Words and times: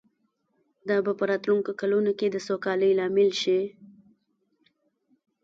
دا 0.89 0.97
به 1.05 1.11
په 1.19 1.23
راتلونکو 1.31 1.71
کلونو 1.81 2.11
کې 2.19 2.27
د 2.31 2.37
سوکالۍ 2.47 2.91
لامل 2.99 3.29
شي 3.41 3.59